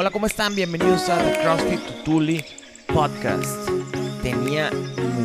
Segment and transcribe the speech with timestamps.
[0.00, 0.54] Hola, ¿cómo están?
[0.54, 2.42] Bienvenidos a The CrossFit Tutuli
[2.86, 3.68] Podcast.
[4.22, 4.70] Tenía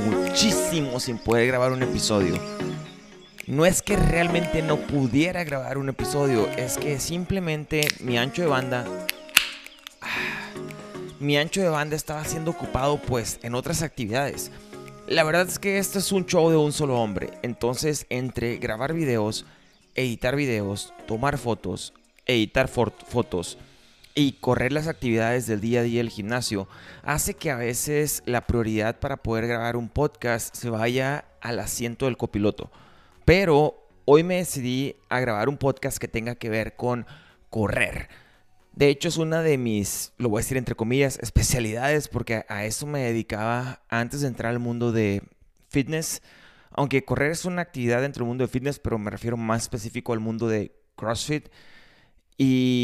[0.05, 2.38] muchísimo sin poder grabar un episodio.
[3.47, 8.50] No es que realmente no pudiera grabar un episodio, es que simplemente mi ancho de
[8.50, 8.86] banda
[11.21, 14.51] mi ancho de banda estaba siendo ocupado pues en otras actividades.
[15.07, 18.92] La verdad es que este es un show de un solo hombre, entonces entre grabar
[18.92, 19.46] videos,
[19.96, 21.93] editar videos, tomar fotos,
[22.25, 23.57] editar fotos
[24.15, 26.69] y correr las actividades del día a día del gimnasio,
[27.04, 32.05] hace que a veces la prioridad para poder grabar un podcast se vaya al asiento
[32.05, 32.72] del copiloto.
[33.25, 37.05] Pero hoy me decidí a grabar un podcast que tenga que ver con
[37.50, 38.08] correr.
[38.72, 42.66] De hecho, es una de mis, lo voy a decir entre comillas, especialidades, porque a
[42.66, 45.23] eso me dedicaba antes de entrar al mundo de
[45.69, 46.22] fitness.
[46.72, 50.13] Aunque correr es una actividad dentro del mundo de fitness, pero me refiero más específico
[50.13, 51.50] al mundo de CrossFit.
[52.38, 52.75] Y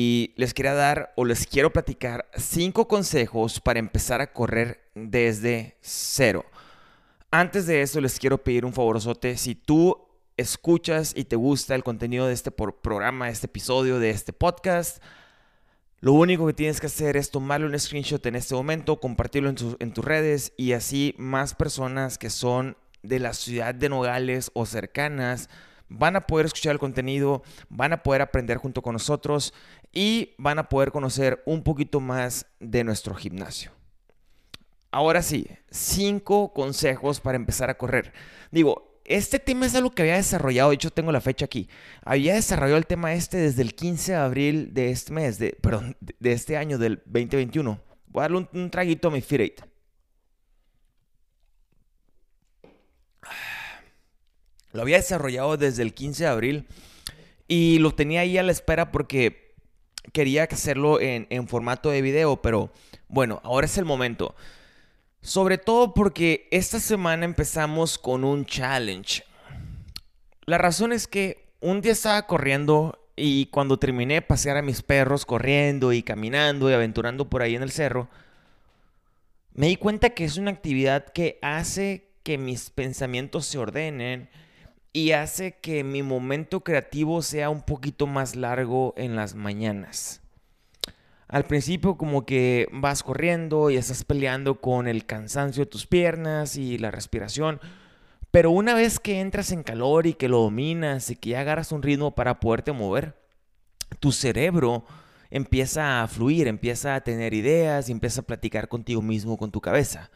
[0.41, 6.43] les quería dar o les quiero platicar cinco consejos para empezar a correr desde cero.
[7.29, 9.37] Antes de eso, les quiero pedir un favorosote.
[9.37, 9.95] Si tú
[10.37, 15.03] escuchas y te gusta el contenido de este programa, de este episodio, de este podcast,
[15.99, 19.93] lo único que tienes que hacer es tomarle un screenshot en este momento, compartirlo en,
[19.93, 25.49] tus redes y así más personas que son de la ciudad de Nogales o cercanas
[25.91, 29.53] van a poder escuchar el contenido, van a poder aprender junto con nosotros
[29.91, 33.71] y van a poder conocer un poquito más de nuestro gimnasio.
[34.91, 38.13] Ahora sí, cinco consejos para empezar a correr.
[38.51, 41.69] Digo, este tema es algo que había desarrollado, de hecho tengo la fecha aquí.
[42.03, 45.97] Había desarrollado el tema este desde el 15 de abril de este mes, de, perdón,
[45.99, 47.79] de este año, del 2021.
[48.07, 49.61] Voy a darle un, traguito a mi Fit
[54.73, 56.67] Lo había desarrollado desde el 15 de abril
[57.47, 59.50] y lo tenía ahí a la espera porque
[60.13, 62.71] quería hacerlo en, en formato de video, pero
[63.07, 64.35] bueno, ahora es el momento.
[65.21, 69.23] Sobre todo porque esta semana empezamos con un challenge.
[70.45, 75.25] La razón es que un día estaba corriendo y cuando terminé pasear a mis perros
[75.25, 78.09] corriendo y caminando y aventurando por ahí en el cerro,
[79.53, 84.29] me di cuenta que es una actividad que hace que mis pensamientos se ordenen
[84.93, 90.21] y hace que mi momento creativo sea un poquito más largo en las mañanas.
[91.27, 96.57] Al principio como que vas corriendo y estás peleando con el cansancio de tus piernas
[96.57, 97.61] y la respiración.
[98.31, 101.71] Pero una vez que entras en calor y que lo dominas y que ya agarras
[101.71, 103.15] un ritmo para poderte mover,
[103.99, 104.85] tu cerebro
[105.29, 109.61] empieza a fluir, empieza a tener ideas y empieza a platicar contigo mismo, con tu
[109.61, 110.11] cabeza.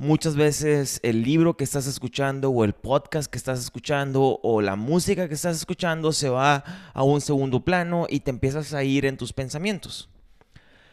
[0.00, 4.76] Muchas veces el libro que estás escuchando o el podcast que estás escuchando o la
[4.76, 6.62] música que estás escuchando se va
[6.94, 10.08] a un segundo plano y te empiezas a ir en tus pensamientos.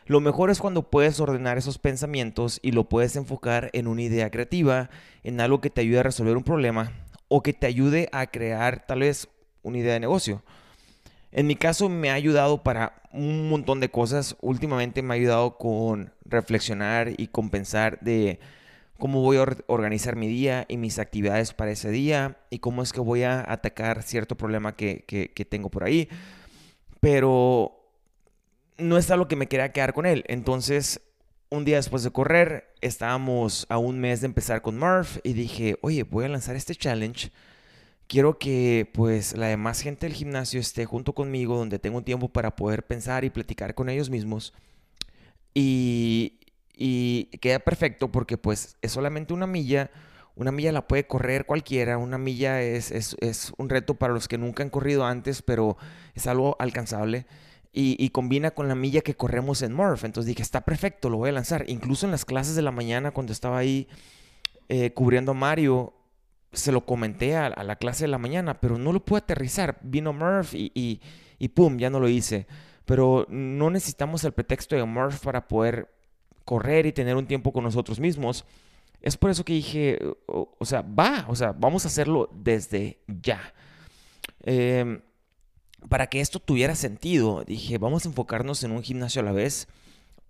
[0.08, 4.32] Lo mejor es cuando puedes ordenar esos pensamientos y lo puedes enfocar en una idea
[4.32, 4.90] creativa,
[5.24, 6.92] en algo que te ayude a resolver un problema
[7.28, 9.28] o que te ayude a crear tal vez
[9.62, 10.42] una idea de negocio.
[11.32, 14.36] En mi caso me ha ayudado para un montón de cosas.
[14.42, 18.40] Últimamente me ha ayudado con reflexionar y con pensar de
[18.98, 22.94] cómo voy a organizar mi día y mis actividades para ese día y cómo es
[22.94, 26.10] que voy a atacar cierto problema que, que tengo por ahí.
[27.00, 27.86] Pero
[28.78, 30.24] no es algo que me quería quedar con él.
[30.28, 31.02] Entonces,
[31.50, 35.78] un día después de correr, estábamos a un mes de empezar con Murph y dije,
[35.82, 37.32] oye, voy a lanzar este challenge.
[38.08, 42.30] Quiero que pues la demás gente del gimnasio esté junto conmigo, donde tengo un tiempo
[42.30, 44.54] para poder pensar y platicar con ellos mismos.
[45.54, 46.40] Y,
[46.78, 49.92] y queda perfecto porque pues es solamente una milla.
[50.38, 54.28] Una milla la puede correr cualquiera, una milla es, es, es un reto para los
[54.28, 55.78] que nunca han corrido antes, pero
[56.14, 57.26] es algo alcanzable
[57.78, 60.06] y, combina con la milla que corremos en Murph.
[60.06, 61.66] Entonces dije, está perfecto, lo voy a lanzar.
[61.68, 63.90] Incluso en las clases de la mañana, cuando estaba ahí
[64.70, 65.94] eh, cubriendo a Mario,
[66.54, 69.78] se lo comenté a, la clase de la mañana, pero no lo pude aterrizar.
[69.82, 70.72] Vino Murph y,
[71.38, 72.48] y, pum, ya no lo hice.
[72.86, 75.94] Pero no necesitamos el pretexto de Murph para poder
[76.46, 78.46] correr y tener un tiempo con nosotros mismos.
[79.02, 83.54] Es por eso que dije, o, sea, va, o sea, vamos a hacerlo desde ya.
[84.44, 85.02] Eh,
[85.90, 89.68] para que esto tuviera sentido, dije, vamos a enfocarnos en un gimnasio a la vez.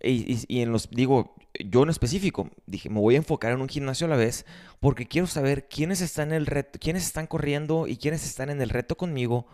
[0.02, 1.36] Y, en los, digo,
[1.66, 4.46] yo en específico, dije, me voy a enfocar en un gimnasio a la vez
[4.80, 8.70] porque quiero saber quiénes están, en el quiénes están corriendo y quiénes están en el
[8.70, 9.48] reto conmigo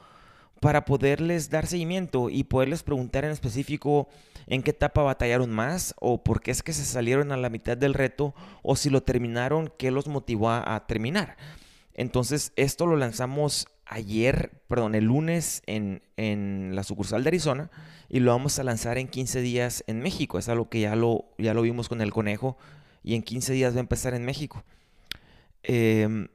[0.61, 4.07] para poderles dar seguimiento y poderles preguntar en específico
[4.47, 7.75] en qué etapa batallaron más o por qué es que se salieron a la mitad
[7.75, 11.35] del reto o si lo terminaron, qué los motivó a terminar.
[11.93, 17.71] Entonces, esto lo lanzamos ayer, perdón, el lunes en, en, la sucursal de Arizona
[18.07, 20.39] y lo vamos a lanzar en 15 días en México.
[20.39, 22.57] Es algo que ya lo, ya lo vimos con el conejo
[23.03, 24.63] y en 15 días va a empezar en México.
[25.63, 26.27] Em,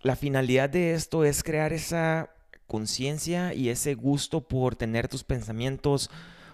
[0.00, 2.30] la finalidad de esto es crear esa
[2.68, 6.10] conciencia y ese gusto por tener tus pensamientos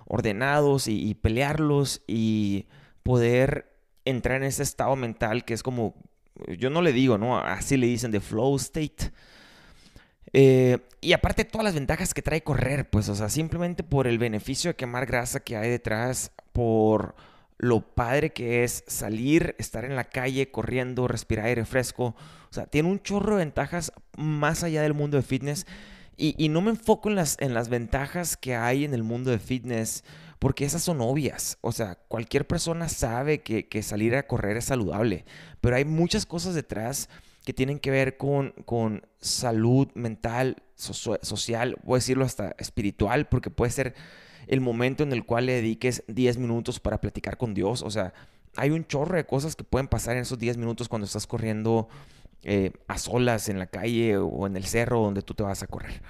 [0.06, 2.66] ordenados y, pelearlos y
[3.02, 3.70] poder
[4.06, 5.94] entrar en ese estado mental que es como,
[6.58, 7.38] yo no le digo, ¿no?
[7.38, 9.12] Así le dicen de flow state.
[10.32, 14.18] Eh, y aparte todas las ventajas que trae correr, pues, o sea, simplemente por el
[14.18, 17.14] beneficio de quemar grasa que hay detrás, por
[17.58, 22.14] lo padre que es salir, estar en la calle corriendo, respirar aire fresco.
[22.50, 25.66] O sea, tiene un chorro de ventajas más allá del mundo de fitness.
[26.16, 29.38] Y, no me enfoco en las, en las ventajas que hay en el mundo de
[29.38, 30.04] fitness,
[30.38, 31.58] porque esas son obvias.
[31.60, 35.24] O sea, cualquier persona sabe que, salir a correr es saludable,
[35.60, 37.08] pero hay muchas cosas detrás
[37.44, 43.50] que tienen que ver con, con salud mental, social, voy a decirlo hasta espiritual, porque
[43.50, 43.94] puede ser
[44.46, 47.82] el momento en el cual le dediques 10 minutos para platicar con Dios.
[47.82, 48.12] O sea,
[48.56, 51.88] hay un chorro de cosas que pueden pasar en esos 10 minutos cuando estás corriendo
[52.44, 55.66] eh, a solas en la calle o en el cerro donde tú te vas a
[55.66, 56.02] correr.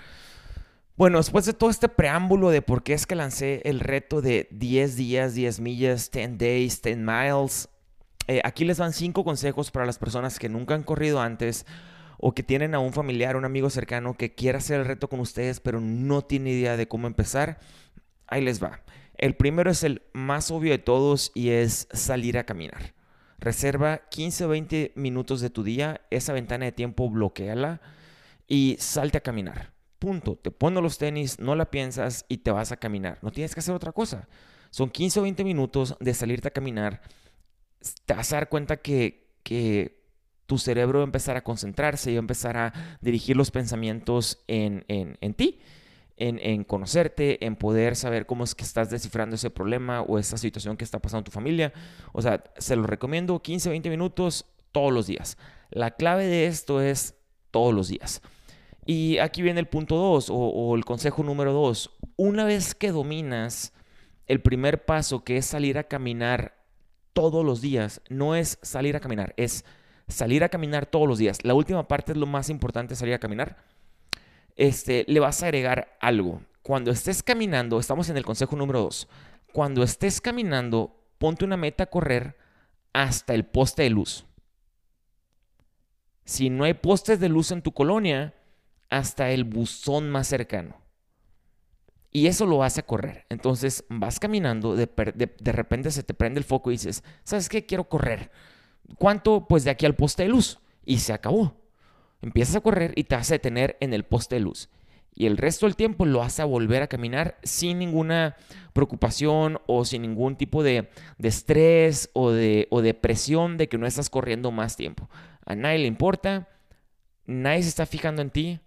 [0.97, 4.47] Bueno, después de todo este preámbulo de por qué es que lancé el reto de
[4.53, 7.69] 10 días, 10 millas, 10 days, 10 miles,
[8.29, 11.67] eh, aquí les dan 5 consejos para las personas que nunca han corrido antes
[12.19, 15.21] o que tienen a un familiar, un amigo cercano que quiera hacer el reto con
[15.21, 17.59] ustedes, pero no tiene idea de cómo empezar.
[18.29, 18.81] Ahí les va.
[19.17, 22.95] El primero es el más obvio de todos y es salir a caminar.
[23.45, 27.83] Reserva 15 o 20 minutos de tu día, esa ventana de tiempo bloqueala
[28.49, 29.75] y salte a caminar.
[29.99, 30.37] Punto.
[30.37, 33.19] Te pones los tenis, no la piensas y te vas a caminar.
[33.21, 34.29] No tienes que hacer otra cosa.
[34.71, 37.03] Son 15 o 20 minutos de salirte a caminar.
[38.07, 40.03] Te vas a dar cuenta que, que
[40.47, 44.43] tu cerebro va a empezar a concentrarse y va a empezar a dirigir los pensamientos
[44.49, 45.61] en, en, en ti
[46.17, 50.77] en, conocerte, en poder saber cómo es que estás descifrando ese problema o esa situación
[50.77, 51.73] que está pasando en tu familia.
[52.13, 55.37] O sea, se lo recomiendo 15, 20 minutos todos los días.
[55.71, 57.17] La clave de esto es
[57.51, 58.23] todos los días.
[58.87, 61.91] Y aquí viene el punto 2 o, el consejo número 2.
[62.17, 63.73] Una vez que dominas
[64.27, 66.57] el primer paso que es salir a caminar
[67.13, 69.65] todos los días, no es salir a caminar, es
[70.09, 71.45] salir a caminar todos los días.
[71.45, 73.57] La última parte es lo más importante, salir a caminar
[74.57, 76.43] este, le vas a agregar algo.
[76.63, 79.09] Cuando estés caminando, estamos en el consejo número 2.
[79.53, 82.37] Cuando estés caminando, ponte una meta a correr
[82.93, 84.25] hasta el poste de luz.
[86.25, 88.35] Si no hay postes de luz en tu colonia,
[88.89, 90.77] hasta el buzón más cercano.
[92.11, 93.27] Y eso lo a correr.
[93.29, 97.67] Entonces vas caminando, de, de, repente se te prende el foco y dices, ¿sabes qué?
[97.67, 98.31] Quiero correr.
[98.99, 99.49] ¿Cuánto?
[99.49, 100.61] Pues de aquí al poste de luz.
[100.85, 101.57] Y se acabó.
[102.25, 104.71] Empiezas a correr y te vas a detener en el poste de luz.
[105.15, 108.37] Y el resto del tiempo lo vas a volver a caminar sin ninguna
[108.73, 110.89] preocupación o sin ningún tipo de,
[111.23, 115.11] estrés o de, o de presión de que no estás corriendo más tiempo.
[115.45, 116.49] A nadie le importa,
[117.27, 118.59] nadie se está fijando en ti.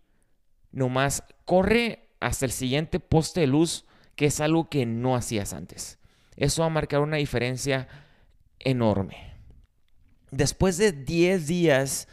[0.71, 5.98] Nomás corre hasta el siguiente poste de luz, que es algo que no hacías antes.
[6.36, 7.88] Eso va a marcar una diferencia
[8.59, 9.33] enorme.
[10.30, 12.07] Después de 10 días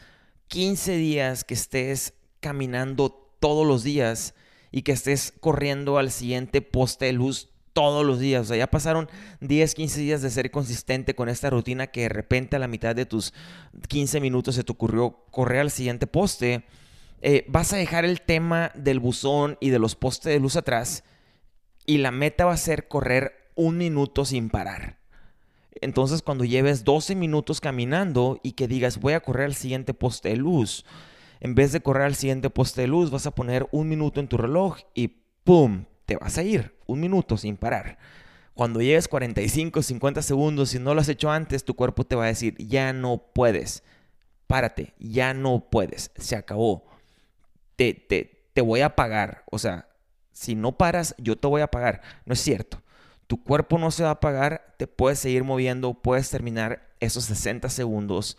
[0.48, 3.10] 15 días que estés caminando
[3.40, 4.34] todos los días
[4.70, 8.42] y que estés corriendo al siguiente poste de luz todos los días.
[8.42, 9.08] O sea, ya pasaron
[9.40, 12.96] 10, 15 días de ser consistente con esta rutina que de repente a la mitad
[12.96, 13.34] de tus
[13.88, 16.64] 15 minutos se te ocurrió correr al siguiente poste.
[17.20, 21.04] Eh, vas a dejar el tema del buzón y de los postes de luz atrás
[21.86, 24.98] y la meta va a ser correr un minuto sin parar.
[25.80, 30.30] Entonces cuando lleves 12 minutos caminando y que digas voy a correr al siguiente poste
[30.30, 30.84] de luz,
[31.40, 34.28] en vez de correr al siguiente poste de luz vas a poner un minuto en
[34.28, 35.08] tu reloj y
[35.44, 35.84] ¡pum!
[36.06, 37.98] Te vas a ir un minuto sin parar.
[38.54, 42.24] Cuando llegues 45, 50 segundos, si no lo has hecho antes, tu cuerpo te va
[42.24, 43.82] a decir, ya no puedes.
[44.46, 46.12] Párate, ya no puedes.
[46.16, 46.84] Se acabó.
[47.74, 49.44] Te, te, te voy a pagar.
[49.50, 49.88] O sea,
[50.30, 52.02] si no paras, yo te voy a pagar.
[52.26, 52.83] No es cierto
[53.26, 57.68] tu cuerpo no se va a apagar, te puedes seguir moviendo, puedes terminar esos 60
[57.68, 58.36] segundos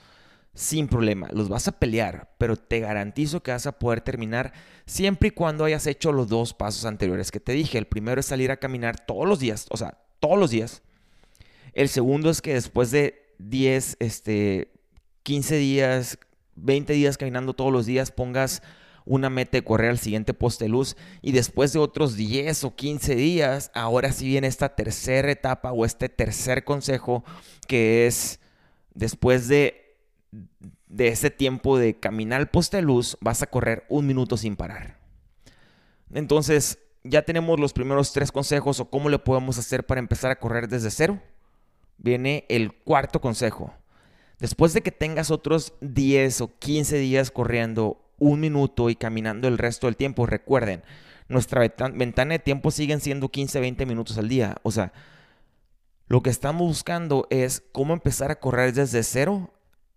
[0.54, 1.28] sin problema.
[1.32, 4.54] Los vas a pelear, pero te garantizo que vas a poder terminar
[4.86, 7.78] siempre y cuando hayas hecho los dos pasos anteriores que te dije.
[7.78, 10.82] El primero es salir a caminar todos los días, o sea, todos los días.
[11.74, 14.72] El segundo es que después de 10, este,
[15.24, 16.18] 15 días,
[16.56, 18.62] 20 días caminando todos los días, pongas
[19.06, 23.16] una meta de correr al siguiente poste luz y después de otros 10 o 15
[23.16, 27.24] días, ahora sí viene esta tercera etapa o este tercer consejo
[27.68, 28.40] que es
[28.94, 29.86] después de
[30.88, 34.98] de ese tiempo de caminar al poste luz, vas a correr un minuto sin parar.
[36.14, 40.40] Entonces, ya tenemos los primeros tres consejos o cómo le podemos hacer para empezar a
[40.40, 41.22] correr desde cero.
[41.98, 43.74] Viene el cuarto consejo.
[44.40, 49.58] Después de que tengas otros 10 o 15 días corriendo un minuto y caminando el
[49.58, 50.84] resto del tiempo, recuerden,
[51.28, 51.62] nuestra
[51.94, 54.58] ventana de tiempo siguen siendo 15, 20 minutos al día.
[54.64, 54.94] O sea,
[56.08, 59.52] lo que estamos buscando es cómo empezar a correr desde cero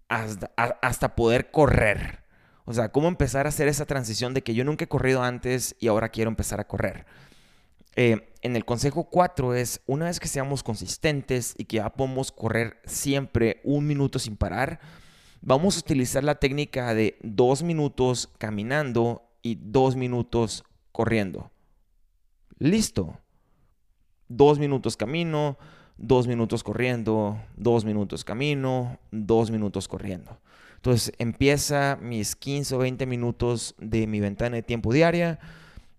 [0.08, 2.24] hasta, poder correr.
[2.64, 5.76] O sea, cómo empezar a hacer esa transición de que yo nunca he corrido antes
[5.78, 7.06] y ahora quiero empezar a correr.
[7.96, 12.32] Eh, en el consejo 4 es, una vez que seamos consistentes y que ya podemos
[12.32, 14.80] correr siempre un minuto sin parar,
[15.40, 21.50] vamos a utilizar la técnica de dos minutos caminando y dos minutos corriendo.
[22.58, 23.18] Listo.
[24.28, 25.56] Dos minutos camino,
[25.96, 30.38] dos minutos corriendo, dos minutos camino, dos minutos corriendo.
[30.76, 35.40] Entonces empieza mis 15 o 20 minutos de mi ventana de tiempo diaria,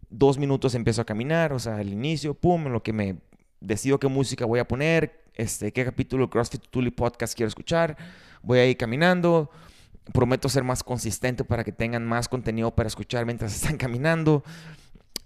[0.10, 3.17] dos minutos empiezo a caminar, o sea, al inicio, pum, en lo que me
[3.60, 7.96] decido qué música voy a poner, este, qué capítulo CrossFit Tuli Podcast quiero escuchar,
[8.43, 9.50] voy a ir caminando,
[10.13, 14.43] prometo ser más consistente para que tengan más contenido para escuchar mientras están caminando.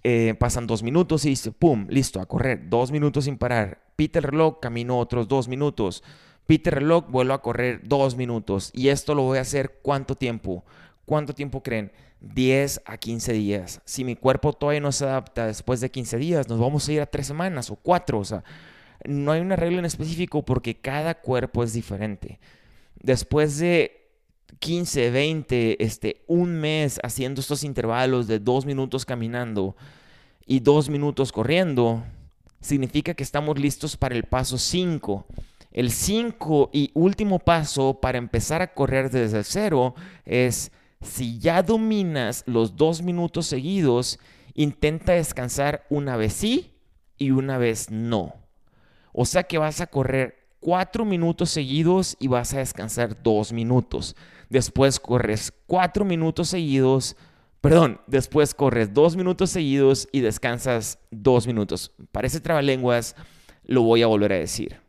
[0.03, 3.81] Eh, pasan dos minutos y dice, pum, listo, a correr, dos minutos sin parar.
[3.95, 6.03] Pite el reloj, camino otros dos minutos.
[6.45, 8.69] Pite el reloj, vuelvo a correr dos minutos.
[8.73, 10.63] Y esto lo voy a hacer cuánto tiempo.
[11.05, 11.91] ¿Cuánto tiempo creen?
[12.19, 13.81] 10 a 15 días.
[13.85, 17.01] Si mi cuerpo todavía no se adapta después de 15 días, nos vamos a ir
[17.01, 18.19] a tres semanas o cuatro.
[18.19, 18.43] O sea,
[19.05, 22.39] no hay una regla en específico porque cada cuerpo es diferente.
[23.01, 24.03] Después de
[24.59, 29.75] 15, 20, este, un mes haciendo estos intervalos de dos minutos caminando
[30.45, 32.03] y dos minutos corriendo,
[32.61, 35.25] significa que estamos listos para el paso 5.
[35.71, 42.43] El 5 y último paso para empezar a correr desde cero es, si ya dominas
[42.45, 44.19] los dos minutos seguidos,
[44.53, 46.73] intenta descansar una vez sí
[47.17, 48.42] y una vez no.
[49.13, 54.15] O sea que vas a correr cuatro minutos seguidos y vas a descansar dos minutos.
[54.49, 57.15] Después corres cuatro minutos seguidos,
[57.61, 61.91] perdón, después corres dos minutos seguidos y descansas dos minutos.
[62.11, 63.15] Parece trabalenguas,
[63.63, 64.81] lo voy a volver a decir.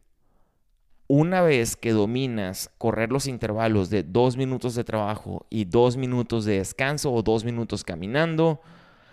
[1.06, 6.46] Una vez que dominas correr los intervalos de dos minutos de trabajo y dos minutos
[6.46, 8.62] de descanso o dos minutos caminando,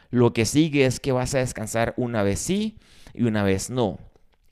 [0.09, 2.77] lo que sigue es que vas a descansar una vez sí
[3.13, 3.99] y una vez no.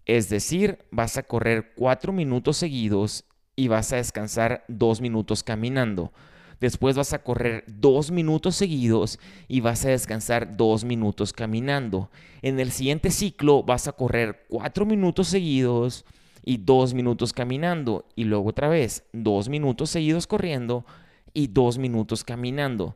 [0.09, 3.25] Es decir, vas a correr cuatro minutos seguidos
[3.55, 6.11] y vas a descansar dos minutos caminando.
[6.59, 12.09] Después vas a correr dos minutos seguidos y vas a descansar dos minutos caminando.
[12.41, 16.05] En el siguiente ciclo vas a correr cuatro minutos seguidos
[16.43, 18.07] y dos minutos caminando.
[18.15, 20.87] Y luego otra vez dos minutos seguidos corriendo
[21.35, 22.95] y dos minutos caminando.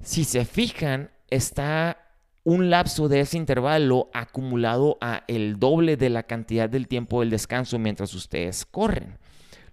[0.00, 2.07] Si se fijan, está
[2.48, 7.28] un lapso de ese intervalo acumulado a el doble de la cantidad del tiempo del
[7.28, 9.18] descanso mientras ustedes corren.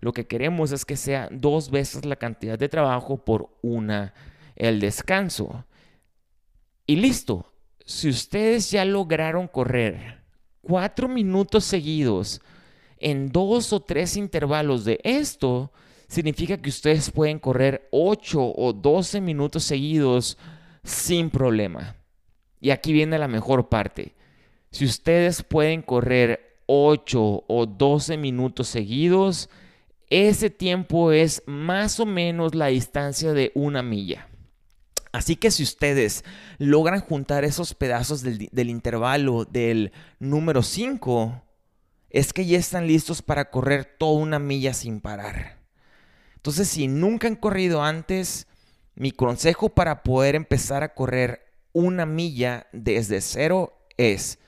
[0.02, 4.14] Lo que queremos es que sea dos veces la cantidad de trabajo por una
[4.58, 5.64] el descanso.
[6.86, 7.50] Y listo.
[7.86, 10.26] Si ustedes ya lograron correr
[10.60, 12.42] cuatro minutos seguidos
[12.98, 15.72] en dos o tres intervalos de esto,
[16.10, 20.38] significa que ustedes pueden correr 8 o 12 minutos seguidos
[20.84, 21.96] sin problema.
[22.60, 24.16] Y aquí viene la mejor parte.
[24.72, 29.50] Si ustedes pueden correr 8 o 12 minutos seguidos,
[30.10, 34.28] ese tiempo es más o menos la distancia de una milla.
[35.16, 36.26] Así que si ustedes
[36.58, 41.42] logran juntar esos pedazos del, intervalo del número 5,
[42.10, 45.60] es que ya están listos para correr toda una milla sin parar.
[46.36, 48.48] Entonces, si nunca han corrido antes,
[48.94, 51.45] mi consejo para poder empezar a correr
[51.76, 54.40] una milla desde cero es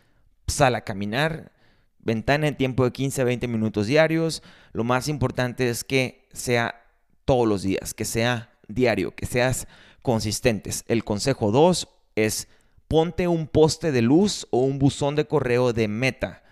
[0.48, 1.52] sal a caminar,
[2.00, 4.42] ventana en tiempo de 15 a 20 minutos diarios.
[4.72, 6.86] Lo más importante es que sea
[7.26, 9.68] todos los días, que sea diario, que seas
[10.02, 10.86] consistentes.
[10.88, 12.48] El consejo 2 es
[12.88, 16.44] ponte un poste de luz o un buzón de correo de meta.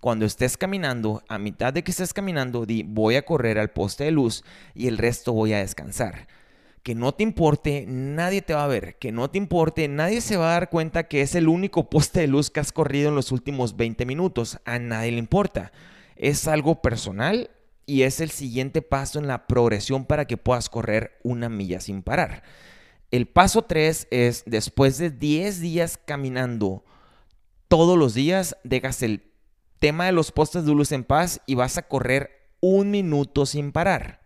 [0.00, 4.04] Cuando estés caminando, a mitad de que estés caminando, di voy a correr al poste
[4.04, 4.44] de luz
[4.74, 6.28] y el resto voy a descansar
[6.84, 10.36] que no te importe, nadie te va a ver, que no te importe, nadie se
[10.36, 13.14] va a dar cuenta que es el único poste de luz que has corrido en
[13.14, 15.72] los últimos 20 minutos, a nadie le importa.
[16.14, 17.50] Es algo personal
[17.86, 22.02] y es el siguiente paso en la progresión para que puedas correr una milla sin
[22.02, 22.42] parar.
[23.10, 26.84] El paso 3 es después de 10 días caminando
[27.68, 29.32] todos los días, dejas el
[29.78, 33.72] tema de los postes de luz en paz y vas a correr un minuto sin
[33.72, 34.23] parar.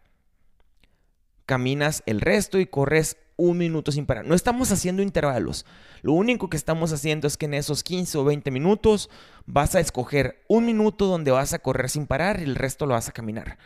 [1.49, 4.27] Caminas el resto y corres un minuto sin parar.
[4.27, 5.65] No estamos haciendo intervalos.
[6.03, 9.09] Lo único que estamos haciendo es que en esos 15 o 20 minutos
[9.47, 12.93] vas a escoger un minuto donde vas a correr sin parar y el resto lo
[12.93, 13.57] vas a caminar.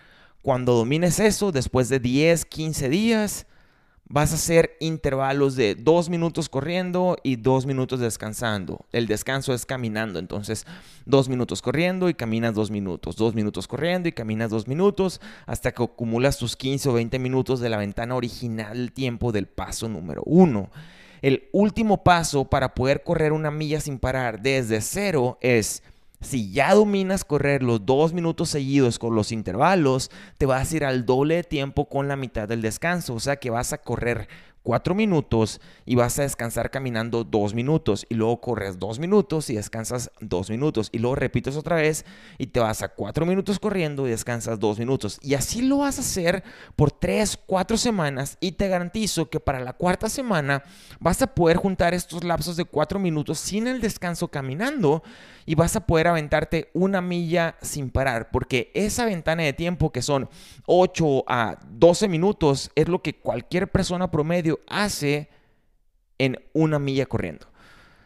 [0.42, 3.46] Cuando domines eso, después de 10, 15 días,
[4.12, 8.84] vas a hacer intervalos de dos minutos corriendo y dos minutos descansando.
[8.92, 10.66] El descanso es caminando, entonces
[11.06, 15.72] dos minutos corriendo y caminas dos minutos, dos minutos corriendo y caminas dos minutos hasta
[15.72, 20.22] que acumulas tus 15 o 20 minutos de la ventana original tiempo del paso número
[20.26, 20.70] uno.
[21.22, 25.82] El último paso para poder correr una milla sin parar desde cero es
[26.22, 30.84] si ya dominas correr los dos minutos seguidos con los intervalos, te vas a ir
[30.84, 33.14] al doble de tiempo con la mitad del descanso.
[33.14, 34.28] O sea que vas a correr
[34.62, 39.56] cuatro minutos y vas a descansar caminando dos minutos y luego corres dos minutos y
[39.56, 42.04] descansas dos minutos y luego repites otra vez
[42.38, 45.18] y te vas a cuatro minutos corriendo y descansas dos minutos.
[45.22, 46.44] Y así lo vas a hacer
[46.76, 50.62] por tres, cuatro semanas y te garantizo que para la cuarta semana
[51.00, 55.02] vas a poder juntar estos lapsos de cuatro minutos sin el descanso caminando
[55.46, 60.02] y vas a poder aventarte una milla sin parar, porque esa ventana de tiempo que
[60.02, 60.28] son
[60.66, 65.28] 8 a 12 minutos es lo que cualquier persona promedio hace
[66.18, 67.46] en una milla corriendo.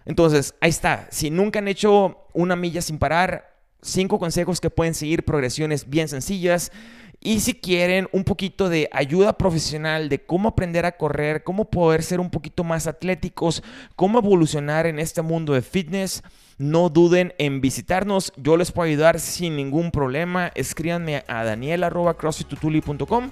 [0.05, 1.09] Entonces, ahí está.
[1.11, 6.09] Si nunca han hecho una milla sin parar, cinco consejos que pueden seguir, progresiones bien
[6.09, 6.73] sencillas.
[7.21, 12.03] Y si quieren un poquito de ayuda profesional de cómo aprender a correr, cómo poder
[12.03, 13.63] ser un poquito más atléticos,
[13.97, 16.23] cómo evolucionar en este mundo de fitness,
[16.59, 18.33] no duden en visitarnos.
[18.37, 20.53] Yo les puedo ayudar sin ningún problema.
[20.55, 23.31] Escríbanme a daniel.crossfitutuli.com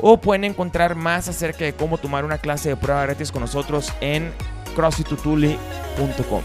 [0.00, 3.92] o pueden encontrar más acerca de cómo tomar una clase de prueba gratis con nosotros
[4.00, 4.32] en
[4.74, 6.42] crossfitutuli.com.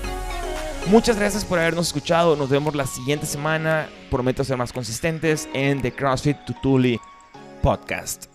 [0.87, 2.35] Muchas gracias por habernos escuchado.
[2.35, 3.87] Nos vemos la siguiente semana.
[4.09, 6.99] Prometo ser más consistentes en The CrossFit Tutuli
[7.61, 8.30] Podcast.